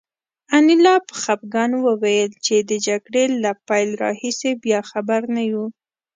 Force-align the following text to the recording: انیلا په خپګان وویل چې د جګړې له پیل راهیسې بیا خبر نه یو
انیلا 0.57 0.95
په 1.07 1.13
خپګان 1.21 1.71
وویل 1.87 2.31
چې 2.45 2.55
د 2.69 2.71
جګړې 2.87 3.25
له 3.43 3.51
پیل 3.67 3.89
راهیسې 4.03 4.51
بیا 4.63 4.79
خبر 4.91 5.21
نه 5.35 5.43
یو 5.51 5.65